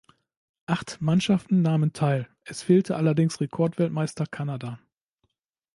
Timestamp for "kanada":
4.25-4.79